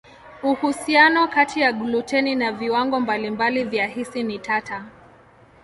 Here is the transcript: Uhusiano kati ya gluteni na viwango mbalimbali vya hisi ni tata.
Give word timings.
Uhusiano 0.43 1.27
kati 1.27 1.61
ya 1.61 1.71
gluteni 1.73 2.35
na 2.35 2.51
viwango 2.51 2.99
mbalimbali 2.99 3.63
vya 3.63 3.87
hisi 3.87 4.23
ni 4.23 4.39
tata. 4.39 4.85